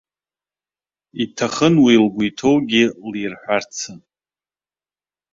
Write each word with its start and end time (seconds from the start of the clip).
Иҭахын 1.23 1.75
уи 1.85 1.95
лгәы 2.05 2.23
иҭоугьы 2.29 2.83
лирҳәарацы. 3.11 3.91